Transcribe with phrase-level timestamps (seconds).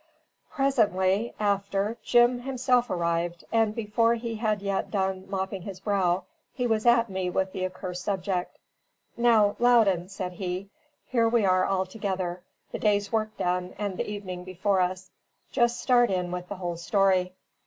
[0.49, 6.23] Presently after, Jim himself arrived, and before he had yet done mopping his brow,
[6.55, 8.57] he was at me with the accursed subject.
[9.15, 10.71] "Now, Loudon," said he,
[11.05, 12.41] "here we are all together,
[12.71, 15.11] the day's work done and the evening before us;
[15.51, 17.33] just start in with the whole story."